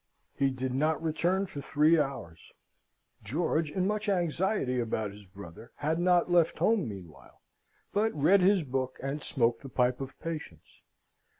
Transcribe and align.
He 0.33 0.49
did 0.49 0.73
not 0.73 0.99
return 0.99 1.45
for 1.45 1.61
three 1.61 1.99
hours. 1.99 2.51
George, 3.23 3.69
in 3.69 3.85
much 3.85 4.09
anxiety 4.09 4.79
about 4.79 5.11
his 5.11 5.25
brother, 5.25 5.73
had 5.75 5.99
not 5.99 6.31
left 6.31 6.57
home 6.57 6.89
meanwhile, 6.89 7.39
but 7.93 8.11
read 8.15 8.41
his 8.41 8.63
book, 8.63 8.97
and 9.03 9.21
smoked 9.21 9.61
the 9.61 9.69
pipe 9.69 10.01
of 10.01 10.19
patience. 10.19 10.81